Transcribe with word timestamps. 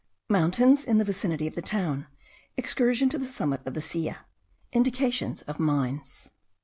MOUNTAINS 0.29 0.85
IN 0.85 0.97
THE 0.97 1.05
VICINITY 1.05 1.45
OF 1.45 1.53
THE 1.53 1.61
TOWN. 1.61 2.07
EXCURSION 2.57 3.09
TO 3.09 3.19
THE 3.19 3.25
SUMMIT 3.27 3.61
OF 3.67 3.75
THE 3.75 3.81
SILLA. 3.81 4.25
INDICATIONS 4.71 5.43
OF 5.43 5.59
MINES. 5.59 6.31